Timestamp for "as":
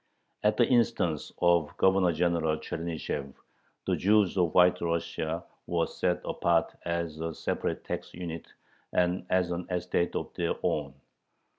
6.85-7.19, 9.29-9.51